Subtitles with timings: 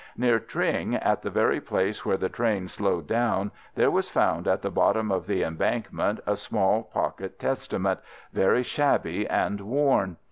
[0.17, 4.63] Near Tring, at the very place where the train slowed down, there was found at
[4.63, 7.99] the bottom of the embankment a small pocket Testament,
[8.33, 10.17] very shabby and worn.